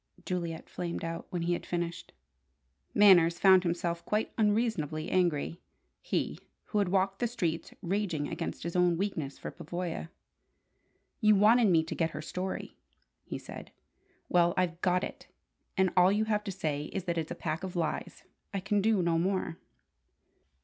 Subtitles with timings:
[0.25, 2.11] Juliet flamed out, when he had finished.
[2.95, 5.61] Manners found himself quite unreasonably angry:
[6.01, 10.09] he, who had walked the streets raging against his own weakness for Pavoya!
[11.19, 12.75] "You wanted me to get her story,"
[13.21, 13.71] he said.
[14.27, 15.27] "Well, I've got it,
[15.77, 18.23] and all you have to say is that it's a pack of lies.
[18.55, 19.59] I can do no more."